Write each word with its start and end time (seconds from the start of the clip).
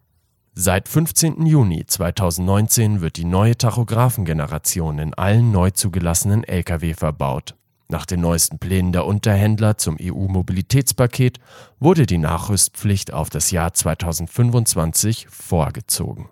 Seit 0.55 0.88
15. 0.88 1.47
Juni 1.47 1.83
2019 1.88 3.02
wird 3.02 3.17
die 3.17 3.25
neue 3.25 3.57
Tachographengeneration 3.57 5.00
in 5.00 5.16
allen 5.16 5.52
neu 5.52 5.72
zugelassenen 5.72 6.44
Lkw 6.44 6.94
verbaut. 6.94 7.55
Nach 7.89 8.06
den 8.06 8.22
neuesten 8.22 8.59
Plänen 8.59 8.92
der 8.92 9.06
Unterhändler 9.06 9.78
zum 9.78 9.98
EU-Mobilitätspaket 10.02 11.39
wurde 11.80 12.06
die 12.06 12.17
Nachrüstpflicht 12.17 13.14
auf 13.14 13.30
das 13.30 13.52
Jahr 13.52 13.73
2025 13.73 15.28
vorgezogen. 15.30 16.30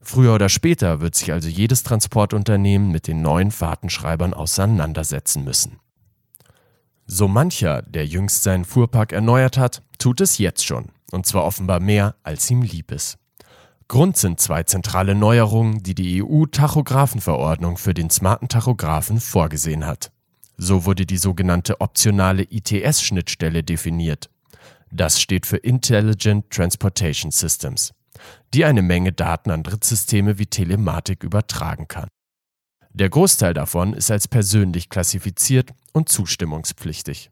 Früher 0.00 0.34
oder 0.34 0.48
später 0.48 1.00
wird 1.00 1.16
sich 1.16 1.32
also 1.32 1.48
jedes 1.48 1.82
Transportunternehmen 1.82 2.92
mit 2.92 3.08
den 3.08 3.22
neuen 3.22 3.50
Fahrtenschreibern 3.50 4.34
auseinandersetzen 4.34 5.42
müssen. 5.42 5.80
So 7.06 7.26
mancher, 7.26 7.82
der 7.82 8.06
jüngst 8.06 8.44
seinen 8.44 8.64
Fuhrpark 8.64 9.12
erneuert 9.12 9.58
hat, 9.58 9.82
tut 9.98 10.20
es 10.20 10.38
jetzt 10.38 10.64
schon, 10.64 10.90
und 11.10 11.26
zwar 11.26 11.44
offenbar 11.44 11.80
mehr, 11.80 12.14
als 12.22 12.48
ihm 12.50 12.62
lieb 12.62 12.92
ist. 12.92 13.18
Grund 13.88 14.16
sind 14.16 14.40
zwei 14.40 14.64
zentrale 14.64 15.14
Neuerungen, 15.14 15.82
die 15.82 15.94
die 15.94 16.22
EU-Tachographenverordnung 16.22 17.76
für 17.76 17.94
den 17.94 18.10
smarten 18.10 18.48
Tachographen 18.48 19.20
vorgesehen 19.20 19.86
hat. 19.86 20.10
So 20.56 20.84
wurde 20.84 21.06
die 21.06 21.18
sogenannte 21.18 21.80
optionale 21.80 22.42
ITS-Schnittstelle 22.42 23.62
definiert. 23.62 24.30
Das 24.90 25.20
steht 25.20 25.46
für 25.46 25.58
Intelligent 25.58 26.50
Transportation 26.50 27.30
Systems, 27.30 27.92
die 28.54 28.64
eine 28.64 28.82
Menge 28.82 29.12
Daten 29.12 29.50
an 29.50 29.62
Drittsysteme 29.62 30.38
wie 30.38 30.46
Telematik 30.46 31.24
übertragen 31.24 31.88
kann. 31.88 32.08
Der 32.92 33.10
Großteil 33.10 33.52
davon 33.52 33.92
ist 33.92 34.10
als 34.10 34.26
persönlich 34.26 34.88
klassifiziert 34.88 35.74
und 35.92 36.08
zustimmungspflichtig. 36.08 37.30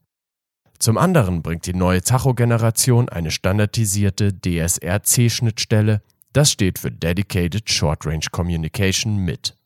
Zum 0.78 0.98
anderen 0.98 1.40
bringt 1.42 1.64
die 1.64 1.72
neue 1.72 2.02
Tachogeneration 2.02 3.08
eine 3.08 3.30
standardisierte 3.30 4.34
DSRC-Schnittstelle, 4.34 6.02
das 6.34 6.50
steht 6.50 6.78
für 6.78 6.90
Dedicated 6.90 7.70
Short 7.70 8.04
Range 8.04 8.26
Communication 8.30 9.16
mit. 9.16 9.56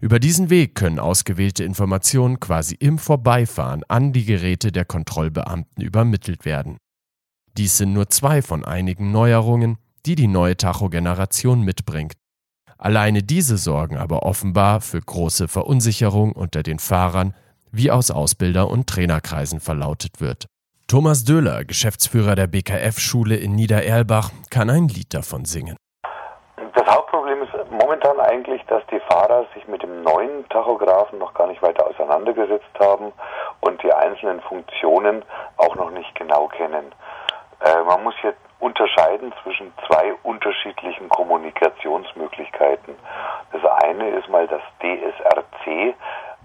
Über 0.00 0.18
diesen 0.18 0.50
Weg 0.50 0.74
können 0.74 0.98
ausgewählte 0.98 1.64
Informationen 1.64 2.40
quasi 2.40 2.74
im 2.74 2.98
Vorbeifahren 2.98 3.84
an 3.88 4.12
die 4.12 4.24
Geräte 4.24 4.72
der 4.72 4.84
Kontrollbeamten 4.84 5.82
übermittelt 5.82 6.44
werden. 6.44 6.78
Dies 7.56 7.78
sind 7.78 7.92
nur 7.92 8.08
zwei 8.08 8.42
von 8.42 8.64
einigen 8.64 9.10
Neuerungen, 9.10 9.78
die 10.06 10.14
die 10.14 10.28
neue 10.28 10.56
Tachogeneration 10.56 11.62
mitbringt. 11.62 12.14
Alleine 12.76 13.24
diese 13.24 13.58
sorgen 13.58 13.96
aber 13.96 14.22
offenbar 14.22 14.80
für 14.80 15.00
große 15.00 15.48
Verunsicherung 15.48 16.32
unter 16.32 16.62
den 16.62 16.78
Fahrern, 16.78 17.34
wie 17.72 17.90
aus 17.90 18.10
Ausbilder- 18.10 18.70
und 18.70 18.86
Trainerkreisen 18.86 19.60
verlautet 19.60 20.20
wird. 20.20 20.46
Thomas 20.86 21.24
Döhler, 21.24 21.64
Geschäftsführer 21.64 22.34
der 22.34 22.46
BKF-Schule 22.46 23.36
in 23.36 23.54
Niedererlbach, 23.54 24.32
kann 24.48 24.70
ein 24.70 24.88
Lied 24.88 25.12
davon 25.12 25.44
singen. 25.44 25.76
Hauptproblem 27.28 27.42
ist 27.42 27.70
momentan 27.70 28.20
eigentlich, 28.20 28.64
dass 28.66 28.84
die 28.86 29.00
Fahrer 29.00 29.44
sich 29.54 29.66
mit 29.68 29.82
dem 29.82 30.02
neuen 30.02 30.48
Tachografen 30.48 31.18
noch 31.18 31.34
gar 31.34 31.46
nicht 31.46 31.62
weiter 31.62 31.86
auseinandergesetzt 31.86 32.78
haben 32.78 33.12
und 33.60 33.82
die 33.82 33.92
einzelnen 33.92 34.40
Funktionen 34.42 35.24
auch 35.56 35.74
noch 35.76 35.90
nicht 35.90 36.14
genau 36.14 36.48
kennen. 36.48 36.92
Äh, 37.60 37.82
man 37.82 38.02
muss 38.02 38.14
jetzt 38.22 38.40
unterscheiden 38.60 39.32
zwischen 39.42 39.72
zwei 39.86 40.14
unterschiedlichen 40.22 41.08
Kommunikationsmöglichkeiten. 41.10 42.96
Das 43.52 43.64
eine 43.84 44.10
ist 44.10 44.28
mal 44.28 44.46
das 44.48 44.62
DSRC, 44.80 45.94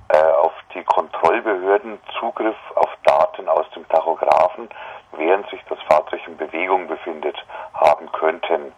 äh, 0.09 0.31
auf 0.41 0.53
die 0.73 0.83
Kontrollbehörden 0.83 1.99
Zugriff 2.19 2.57
auf 2.75 2.89
Daten 3.05 3.47
aus 3.47 3.69
dem 3.71 3.87
Tachografen, 3.87 4.69
während 5.13 5.49
sich 5.49 5.61
das 5.69 5.79
Fahrzeug 5.89 6.21
in 6.27 6.37
Bewegung 6.37 6.87
befindet, 6.87 7.37
haben 7.73 8.11
könnten. 8.11 8.73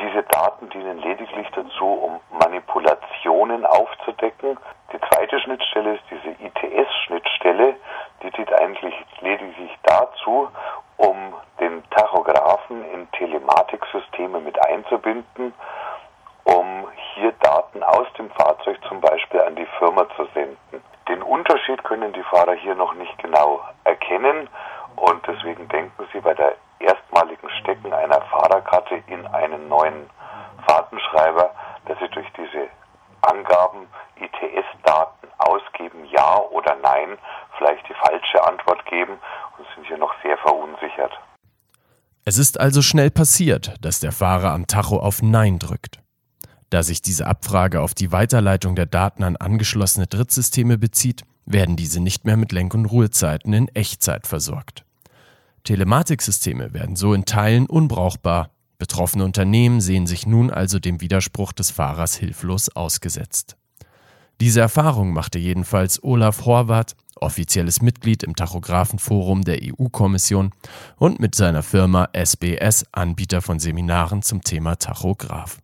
Diese 0.00 0.22
Daten 0.24 0.68
dienen 0.70 0.98
lediglich 0.98 1.48
dazu, 1.54 1.86
um 1.86 2.20
Manipulationen 2.38 3.64
aufzudecken. 3.64 4.58
Die 4.92 5.00
zweite 5.08 5.38
Schnittstelle 5.40 5.94
ist 5.94 6.04
diese 6.10 6.30
ITS-Schnittstelle. 6.44 7.76
Die 8.22 8.30
dient 8.30 8.52
eigentlich 8.54 8.94
lediglich 9.20 9.70
dazu, 9.84 10.48
um 10.96 11.34
den 11.60 11.82
Tachografen 11.90 12.84
in 12.92 13.10
Telematiksysteme 13.12 14.40
mit 14.40 14.60
einzubinden, 14.66 15.54
um 16.44 16.88
hier 17.14 17.32
Daten 17.40 17.82
aus 17.82 18.06
dem 18.18 18.30
Fahrzeug 18.30 18.78
zum 18.88 19.00
Beispiel 19.00 19.40
an 19.40 19.54
die 19.56 19.68
Firma 19.78 20.06
zu 20.16 20.24
senden. 20.34 20.82
Den 21.08 21.22
Unterschied 21.22 21.84
können 21.84 22.12
die 22.12 22.22
Fahrer 22.24 22.54
hier 22.54 22.74
noch 22.74 22.94
nicht 22.94 23.16
genau 23.18 23.60
erkennen 23.84 24.48
und 24.96 25.26
deswegen 25.26 25.68
denken 25.68 26.06
sie 26.12 26.20
bei 26.20 26.34
der 26.34 26.54
erstmaligen 26.80 27.48
Stecken 27.60 27.92
einer 27.92 28.20
Fahrerkarte 28.22 29.02
in 29.06 29.26
einen 29.26 29.68
neuen 29.68 30.08
Fahrtenschreiber, 30.66 31.50
dass 31.86 31.98
sie 31.98 32.08
durch 32.08 32.26
diese 32.36 32.68
Angaben 33.22 33.86
ITS-Daten 34.16 35.28
ausgeben, 35.38 36.04
ja 36.10 36.38
oder 36.50 36.76
nein, 36.82 37.18
vielleicht 37.58 37.88
die 37.88 37.94
falsche 37.94 38.44
Antwort 38.46 38.84
geben 38.86 39.18
und 39.58 39.66
sind 39.74 39.86
hier 39.86 39.98
noch 39.98 40.14
sehr 40.22 40.36
verunsichert. 40.38 41.12
Es 42.24 42.38
ist 42.38 42.58
also 42.58 42.80
schnell 42.80 43.10
passiert, 43.10 43.74
dass 43.82 44.00
der 44.00 44.12
Fahrer 44.12 44.52
am 44.52 44.66
Tacho 44.66 44.98
auf 44.98 45.20
Nein 45.22 45.58
drückt. 45.58 46.00
Da 46.70 46.82
sich 46.82 47.02
diese 47.02 47.26
Abfrage 47.26 47.80
auf 47.80 47.94
die 47.94 48.12
Weiterleitung 48.12 48.74
der 48.74 48.86
Daten 48.86 49.22
an 49.22 49.36
angeschlossene 49.36 50.06
Drittsysteme 50.06 50.78
bezieht, 50.78 51.22
werden 51.44 51.76
diese 51.76 52.02
nicht 52.02 52.24
mehr 52.24 52.36
mit 52.36 52.52
Lenk- 52.52 52.74
und 52.74 52.86
Ruhezeiten 52.86 53.52
in 53.52 53.68
Echtzeit 53.68 54.26
versorgt. 54.26 54.84
Telematiksysteme 55.64 56.74
werden 56.74 56.94
so 56.94 57.14
in 57.14 57.24
Teilen 57.24 57.66
unbrauchbar. 57.66 58.50
Betroffene 58.76 59.24
Unternehmen 59.24 59.80
sehen 59.80 60.06
sich 60.06 60.26
nun 60.26 60.50
also 60.50 60.78
dem 60.78 61.00
Widerspruch 61.00 61.54
des 61.54 61.70
Fahrers 61.70 62.16
hilflos 62.16 62.68
ausgesetzt. 62.68 63.56
Diese 64.40 64.60
Erfahrung 64.60 65.14
machte 65.14 65.38
jedenfalls 65.38 66.02
Olaf 66.02 66.44
Horvath, 66.44 66.94
offizielles 67.16 67.80
Mitglied 67.80 68.22
im 68.24 68.36
Tachographenforum 68.36 69.42
der 69.42 69.60
EU-Kommission 69.62 70.50
und 70.96 71.18
mit 71.18 71.34
seiner 71.34 71.62
Firma 71.62 72.08
SBS 72.12 72.84
Anbieter 72.92 73.40
von 73.40 73.58
Seminaren 73.58 74.20
zum 74.20 74.42
Thema 74.42 74.76
Tachograph. 74.76 75.60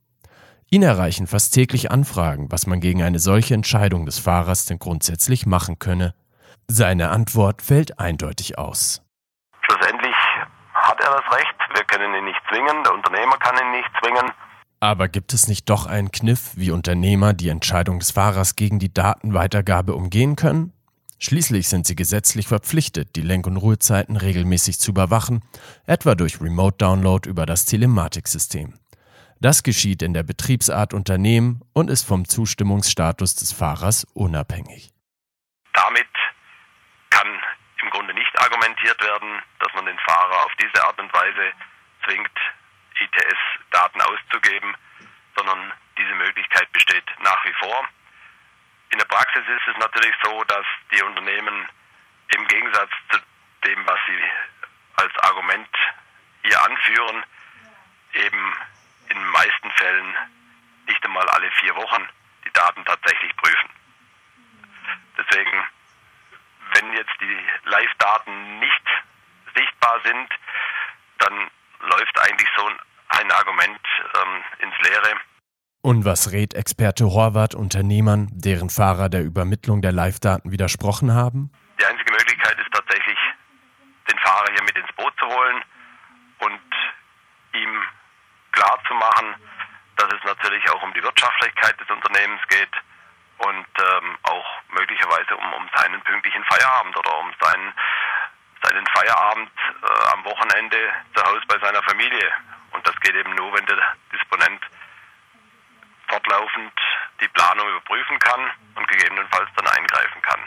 Ihn 0.71 0.83
erreichen 0.83 1.27
fast 1.27 1.53
täglich 1.53 1.91
Anfragen, 1.91 2.51
was 2.51 2.67
man 2.67 2.81
gegen 2.81 3.03
eine 3.03 3.19
solche 3.19 3.53
Entscheidung 3.53 4.07
des 4.07 4.19
Fahrers 4.19 4.65
denn 4.65 4.79
grundsätzlich 4.79 5.45
machen 5.45 5.79
könne. 5.79 6.15
Seine 6.69 7.11
Antwort 7.11 7.61
fällt 7.61 7.99
eindeutig 7.99 8.57
aus 8.57 9.03
hat 10.91 11.01
er 11.01 11.11
das 11.13 11.33
Recht. 11.33 11.60
Wir 11.75 11.85
können 11.85 12.15
ihn 12.15 12.25
nicht 12.25 12.41
zwingen, 12.49 12.83
der 12.85 12.95
Unternehmer 12.95 13.37
kann 13.39 13.57
ihn 13.57 13.71
nicht 13.73 13.91
zwingen. 14.03 14.33
Aber 14.81 15.09
gibt 15.09 15.35
es 15.35 15.47
nicht 15.47 15.69
doch 15.69 15.87
einen 15.87 16.11
Kniff, 16.11 16.53
wie 16.55 16.71
Unternehmer 16.71 17.35
die 17.35 17.49
Entscheidung 17.51 17.99
des 17.99 18.13
Fahrers 18.13 18.57
gegen 18.57 18.79
die 18.79 18.93
Datenweitergabe 18.93 19.95
umgehen 19.95 20.37
können? 20.37 20.73
Schließlich 21.19 21.69
sind 21.69 21.87
sie 21.87 21.97
gesetzlich 21.97 22.49
verpflichtet, 22.49 23.15
die 23.15 23.21
Lenk- 23.21 23.47
und 23.47 23.59
Ruhezeiten 23.59 24.17
regelmäßig 24.17 24.81
zu 24.81 24.93
überwachen, 24.93 25.43
etwa 25.87 26.15
durch 26.15 26.41
Remote-Download 26.41 27.29
über 27.29 27.45
das 27.45 27.67
Telematiksystem. 27.67 28.73
Das 29.39 29.63
geschieht 29.63 30.01
in 30.03 30.15
der 30.15 30.23
Betriebsart 30.23 30.95
Unternehmen 30.95 31.61
und 31.75 31.91
ist 31.91 32.05
vom 32.05 32.27
Zustimmungsstatus 32.27 33.35
des 33.35 33.53
Fahrers 33.53 34.05
unabhängig. 34.15 34.95
Damit 35.75 36.09
kann 37.11 37.29
im 37.83 37.91
Grunde 37.91 38.15
nicht 38.15 38.39
argumentiert 38.39 39.01
werden, 39.03 39.41
dass 39.61 39.70
man 39.81 39.87
den 39.87 39.99
Fahrer 40.05 40.45
auf 40.45 40.53
diese 40.61 40.85
Art 40.85 40.99
und 40.99 41.13
Weise 41.13 41.53
zwingt, 42.05 42.39
ITS-Daten 43.01 44.01
auszugeben, 44.03 44.77
sondern 45.35 45.73
diese 45.97 46.15
Möglichkeit 46.17 46.71
besteht 46.73 47.05
nach 47.21 47.43
wie 47.47 47.55
vor. 47.55 47.89
In 48.91 48.99
der 48.99 49.07
Praxis 49.07 49.43
ist 49.47 49.69
es 49.69 49.77
natürlich 49.79 50.15
so, 50.23 50.45
dass 50.45 50.67
die 50.93 51.03
Unternehmen 51.03 51.67
im 52.29 52.47
Gegensatz 52.49 52.91
zu 53.11 53.19
dem, 53.65 53.87
was 53.87 53.99
sie 54.07 54.23
als 54.97 55.17
Argument 55.21 55.69
hier 56.43 56.63
anführen, 56.63 57.25
eben 58.13 58.53
in 59.09 59.17
den 59.17 59.31
meisten 59.31 59.71
Fällen 59.73 60.15
nicht 60.87 61.05
einmal 61.05 61.29
alle 61.31 61.51
vier 61.53 61.75
Wochen 61.75 62.07
die 62.45 62.53
Daten 62.53 62.85
tatsächlich 62.85 63.35
prüfen. 63.37 63.71
Deswegen, 65.17 65.65
wenn 66.75 66.93
jetzt 66.93 67.21
die 67.21 67.39
Live-Daten 67.65 68.59
nicht 68.59 68.87
sichtbar 69.55 70.00
sind, 70.11 70.29
dann 71.19 71.51
läuft 71.81 72.19
eigentlich 72.21 72.49
so 72.57 72.67
ein 73.09 73.31
Argument 73.33 73.81
ähm, 74.15 74.43
ins 74.61 74.89
Leere. 74.89 75.21
Und 75.83 76.05
was 76.05 76.33
rät 76.33 76.55
Experte 76.55 77.05
Horvath 77.07 77.55
Unternehmern, 77.55 78.29
deren 78.33 78.69
Fahrer 78.69 79.09
der 79.09 79.23
Übermittlung 79.23 79.81
der 79.81 79.93
Live-Daten 79.93 80.53
widersprochen 80.53 81.15
haben? 81.15 81.51
Die 81.81 81.87
einzige 81.87 82.13
Möglichkeit 82.13 82.59
ist 82.61 82.71
tatsächlich, 82.73 83.19
den 84.11 84.19
Fahrer 84.19 84.53
hier 84.53 84.63
mit 84.63 84.77
ins 84.77 84.93
Boot 84.97 85.15
zu 85.19 85.27
holen 85.27 85.63
und 86.41 86.61
ihm 87.55 87.83
klarzumachen, 88.53 89.35
dass 89.97 90.09
es 90.13 90.25
natürlich 90.25 90.69
auch 90.71 90.83
um 90.83 90.93
die 90.93 91.03
Wirtschaftlichkeit 91.03 91.81
des 91.81 91.89
Unternehmens 91.89 92.41
geht 92.49 92.75
und 93.39 93.67
ähm, 93.79 94.19
auch 94.25 94.49
möglicherweise 94.73 95.37
um, 95.37 95.53
um 95.55 95.69
seinen 95.75 96.01
pünktlichen 96.03 96.45
Feierabend 96.45 96.97
oder 96.97 97.19
um 97.21 97.33
seinen, 97.41 97.73
seinen 98.63 98.87
Feierabend 98.87 99.51
äh, 99.83 100.13
am 100.13 100.25
Wochenende 100.25 100.77
zu 101.15 101.23
Hause 101.25 101.43
bei 101.49 101.59
seiner 101.59 101.83
Familie. 101.83 102.31
Und 102.73 102.87
das 102.87 102.95
geht 103.01 103.15
eben 103.15 103.35
nur, 103.35 103.53
wenn 103.55 103.67
der 103.67 103.79
Disponent 104.13 104.61
fortlaufend 106.09 106.73
die 107.21 107.29
Planung 107.29 107.69
überprüfen 107.69 108.19
kann 108.19 108.51
und 108.77 108.89
gegebenenfalls 108.89 109.49
dann 109.57 109.67
eingreifen 109.67 110.23
kann. 110.23 110.41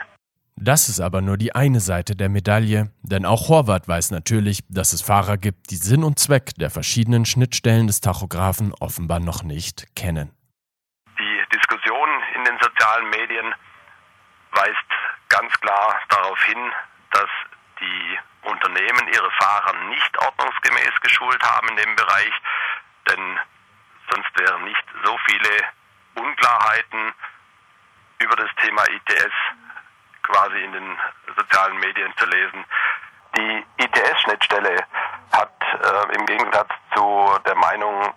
Das 0.56 0.88
ist 0.88 1.00
aber 1.02 1.22
nur 1.22 1.38
die 1.38 1.56
eine 1.56 1.80
Seite 1.80 2.16
der 2.16 2.30
Medaille, 2.30 2.92
denn 3.02 3.26
auch 3.26 3.50
Horvath 3.50 3.88
weiß 3.88 4.12
natürlich, 4.12 4.60
dass 4.70 4.94
es 4.94 5.02
Fahrer 5.02 5.38
gibt, 5.38 5.72
die 5.72 5.76
Sinn 5.76 6.04
und 6.04 6.20
Zweck 6.20 6.52
der 6.56 6.70
verschiedenen 6.70 7.26
Schnittstellen 7.26 7.88
des 7.88 8.02
Tachographen 8.02 8.74
offenbar 8.80 9.20
noch 9.20 9.44
nicht 9.44 9.96
kennen. 9.96 10.32
Die 11.20 11.44
Diskussion 11.52 12.10
in 12.36 12.44
den 12.46 12.58
sozialen 12.62 13.10
Medien 13.10 13.54
weist 14.52 14.90
ganz 15.30 15.52
klar 15.60 16.00
darauf 16.10 16.42
hin, 16.44 16.72
dass 17.12 17.30
die 17.84 18.20
Unternehmen 18.44 19.08
ihre 19.14 19.32
Fahrer 19.32 19.74
nicht 19.90 20.18
ordnungsgemäß 20.18 21.00
geschult 21.02 21.44
haben 21.44 21.70
in 21.70 21.76
dem 21.78 21.96
Bereich, 21.96 22.34
denn 23.10 23.40
sonst 24.12 24.40
wären 24.40 24.64
nicht 24.64 24.86
so 25.04 25.18
viele 25.26 25.50
Unklarheiten 26.16 27.14
über 28.20 28.36
das 28.36 28.50
Thema 28.62 28.84
ITS 28.90 29.34
quasi 30.24 30.64
in 30.64 30.72
den 30.72 30.98
sozialen 31.36 31.78
Medien 31.80 32.14
zu 32.18 32.26
lesen. 32.26 32.66
Die 33.36 33.66
ITS-Schnittstelle 33.78 34.86
hat 35.34 35.54
äh, 35.62 36.16
im 36.16 36.26
Gegensatz 36.26 36.70
zu 36.96 37.38
der 37.46 37.56
Meinung 37.56 38.14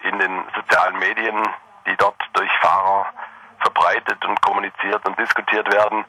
in 0.00 0.18
den 0.18 0.44
sozialen 0.54 0.98
Medien, 0.98 1.42
die 1.86 1.96
dort 1.96 2.20
durch 2.34 2.50
Fahrer 2.60 3.12
verbreitet 3.60 4.24
und 4.24 4.40
kommuniziert 4.42 5.04
und 5.06 5.18
diskutiert 5.18 5.72
werden, 5.72 6.04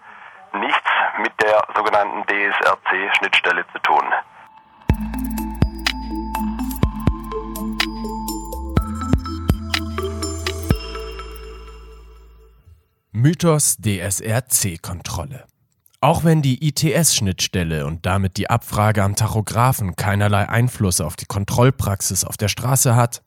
nichts 0.53 0.89
mit 1.21 1.31
der 1.41 1.61
sogenannten 1.75 2.23
DSRC-Schnittstelle 2.23 3.65
zu 3.71 3.79
tun. 3.79 4.03
Mythos 13.11 13.77
DSRC-Kontrolle. 13.77 15.45
Auch 16.01 16.23
wenn 16.23 16.41
die 16.41 16.65
ITS-Schnittstelle 16.65 17.85
und 17.85 18.05
damit 18.05 18.37
die 18.37 18.49
Abfrage 18.49 19.03
am 19.03 19.17
Tachografen 19.17 19.97
keinerlei 19.97 20.47
Einfluss 20.47 21.01
auf 21.01 21.17
die 21.17 21.25
Kontrollpraxis 21.25 22.23
auf 22.23 22.37
der 22.37 22.47
Straße 22.47 22.95
hat, 22.95 23.21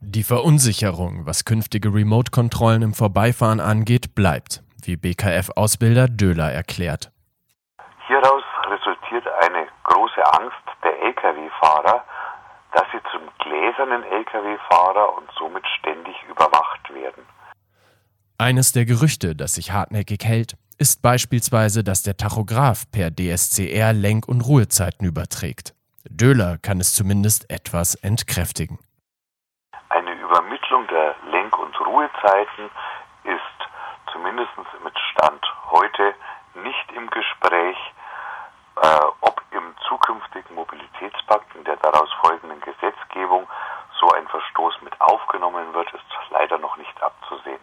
die 0.00 0.22
Verunsicherung, 0.22 1.26
was 1.26 1.44
künftige 1.44 1.92
Remote-Kontrollen 1.92 2.82
im 2.82 2.94
Vorbeifahren 2.94 3.60
angeht, 3.60 4.14
bleibt, 4.14 4.62
wie 4.86 4.96
BKF-Ausbilder 4.96 6.08
Döhler 6.08 6.52
erklärt. 6.52 7.10
Hieraus 8.06 8.42
resultiert 8.68 9.26
eine 9.42 9.66
große 9.84 10.24
Angst 10.34 10.64
der 10.82 11.00
Lkw-Fahrer, 11.02 12.04
dass 12.72 12.84
sie 12.92 13.00
zum 13.10 13.22
gläsernen 13.38 14.02
Lkw-Fahrer 14.04 15.16
und 15.16 15.30
somit 15.38 15.64
ständig 15.78 16.16
überwacht 16.28 16.92
werden. 16.92 17.24
Eines 18.38 18.72
der 18.72 18.84
Gerüchte, 18.84 19.36
das 19.36 19.54
sich 19.54 19.72
hartnäckig 19.72 20.24
hält, 20.24 20.56
ist 20.78 21.00
beispielsweise, 21.00 21.84
dass 21.84 22.02
der 22.02 22.16
Tachograph 22.16 22.90
per 22.90 23.10
DSCR 23.10 23.92
Lenk- 23.92 24.26
und 24.26 24.40
Ruhezeiten 24.40 25.06
überträgt. 25.06 25.74
Döhler 26.08 26.58
kann 26.58 26.80
es 26.80 26.94
zumindest 26.94 27.48
etwas 27.50 27.94
entkräftigen. 27.94 28.78
Eine 29.90 30.12
Übermittlung 30.20 30.86
der 30.88 31.14
Lenk- 31.30 31.56
und 31.56 31.78
Ruhezeiten 31.80 32.70
zumindest 34.22 34.52
mit 34.84 34.94
Stand 35.10 35.42
heute 35.70 36.14
nicht 36.54 36.92
im 36.96 37.10
Gespräch. 37.10 37.76
Äh, 38.80 38.98
ob 39.20 39.42
im 39.50 39.74
zukünftigen 39.86 40.54
Mobilitätspakt 40.54 41.54
in 41.54 41.64
der 41.64 41.76
daraus 41.76 42.08
folgenden 42.24 42.60
Gesetzgebung 42.60 43.46
so 44.00 44.08
ein 44.12 44.26
Verstoß 44.28 44.74
mit 44.82 44.98
aufgenommen 45.00 45.74
wird, 45.74 45.92
ist 45.92 46.04
leider 46.30 46.58
noch 46.58 46.76
nicht 46.78 47.02
abzusehen. 47.02 47.60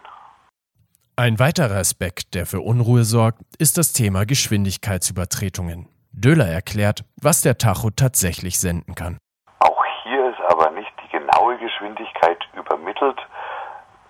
Ein 1.15 1.39
weiterer 1.39 1.77
Aspekt, 1.77 2.35
der 2.35 2.45
für 2.45 2.61
Unruhe 2.61 3.03
sorgt, 3.03 3.39
ist 3.57 3.77
das 3.77 3.91
Thema 3.91 4.25
Geschwindigkeitsübertretungen. 4.25 5.89
Döhler 6.11 6.47
erklärt, 6.47 7.03
was 7.21 7.41
der 7.41 7.57
Tacho 7.57 7.89
tatsächlich 7.89 8.59
senden 8.59 8.95
kann. 8.95 9.17
Auch 9.59 9.83
hier 10.03 10.29
ist 10.29 10.41
aber 10.47 10.69
nicht 10.71 10.91
die 11.03 11.09
genaue 11.17 11.57
Geschwindigkeit 11.57 12.39
übermittelt. 12.53 13.19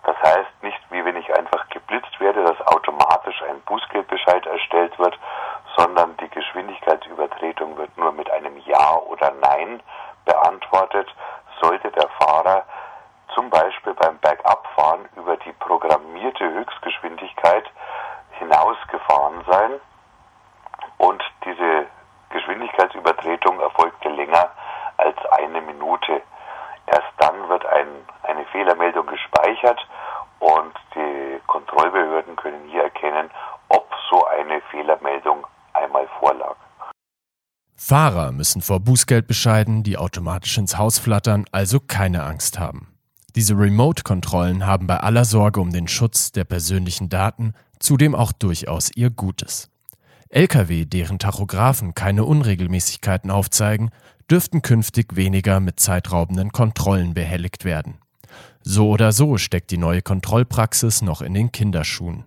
Das 0.09 0.17
heißt 0.23 0.63
nicht, 0.63 0.79
wie 0.89 1.05
wenn 1.05 1.15
ich 1.17 1.29
einfach 1.37 1.69
geblitzt 1.69 2.19
werde, 2.19 2.43
dass 2.43 2.59
automatisch 2.67 3.41
ein 3.43 3.58
Bußgeldbescheid 3.69 4.45
erstellt 4.45 4.97
wird, 4.99 5.17
sondern 5.77 6.17
die 6.17 6.29
Geschwindigkeitsübertretung 6.29 7.77
wird 7.77 7.97
nur 7.97 8.11
mit 8.11 8.29
einem 8.31 8.57
Ja 8.65 8.97
oder 8.97 9.31
Nein 9.39 9.81
beantwortet. 10.25 11.07
Sollte 11.61 11.91
der 11.91 12.09
Fahrer 12.19 12.65
zum 13.35 13.49
Beispiel 13.49 13.93
beim 13.93 14.17
Bergabfahren 14.17 15.07
über 15.15 15.37
die 15.37 15.53
programmierte 15.53 16.51
Höchstgeschwindigkeit 16.51 17.65
hinausgefahren 18.39 19.43
sein 19.47 19.79
und 20.97 21.23
diese 21.45 21.85
Geschwindigkeitsübertretung 22.29 23.59
erfolgte 23.59 24.09
länger 24.09 24.49
als 24.97 25.17
eine 25.31 25.61
Minute. 25.61 26.21
Erst 26.87 27.13
dann 27.17 27.49
wird 27.49 27.65
ein, 27.65 27.87
eine 28.23 28.45
Fehlermeldung 28.45 29.05
gespeichert 29.07 29.85
und 30.39 30.73
die 30.95 31.41
Kontrollbehörden 31.47 32.35
können 32.35 32.67
hier 32.69 32.83
erkennen, 32.83 33.29
so 34.09 34.25
eine 34.25 34.61
Fehlermeldung 34.71 35.45
einmal 35.73 36.07
vorlag. 36.19 36.55
Fahrer 37.75 38.31
müssen 38.31 38.61
vor 38.61 38.81
Bußgeldbescheiden, 38.81 39.83
die 39.83 39.97
automatisch 39.97 40.57
ins 40.57 40.77
Haus 40.77 40.99
flattern, 40.99 41.45
also 41.51 41.79
keine 41.79 42.23
Angst 42.23 42.59
haben. 42.59 42.93
Diese 43.35 43.53
Remote-Kontrollen 43.53 44.65
haben 44.65 44.87
bei 44.87 44.97
aller 44.97 45.23
Sorge 45.23 45.61
um 45.61 45.71
den 45.71 45.87
Schutz 45.87 46.31
der 46.31 46.43
persönlichen 46.43 47.09
Daten 47.09 47.53
zudem 47.79 48.15
auch 48.15 48.31
durchaus 48.31 48.91
ihr 48.95 49.09
Gutes. 49.09 49.69
Lkw, 50.29 50.85
deren 50.85 51.17
Tachographen 51.17 51.95
keine 51.95 52.25
Unregelmäßigkeiten 52.25 53.31
aufzeigen, 53.31 53.89
dürften 54.29 54.61
künftig 54.61 55.15
weniger 55.15 55.59
mit 55.59 55.79
zeitraubenden 55.79 56.51
Kontrollen 56.51 57.13
behelligt 57.13 57.65
werden. 57.65 57.99
So 58.61 58.89
oder 58.89 59.11
so 59.11 59.37
steckt 59.37 59.71
die 59.71 59.77
neue 59.77 60.01
Kontrollpraxis 60.01 61.01
noch 61.01 61.21
in 61.21 61.33
den 61.33 61.51
Kinderschuhen. 61.51 62.25